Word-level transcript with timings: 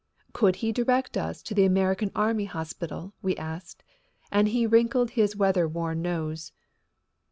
Could 0.33 0.55
he 0.65 0.71
direct 0.71 1.15
us 1.15 1.43
to 1.43 1.53
the 1.53 1.63
American 1.63 2.09
Army 2.15 2.45
Hospital, 2.45 3.13
we 3.21 3.35
asked, 3.37 3.83
and 4.31 4.47
he 4.47 4.65
wrinkled 4.65 5.11
his 5.11 5.35
weather 5.35 5.67
worn 5.67 6.01
nose. 6.01 6.53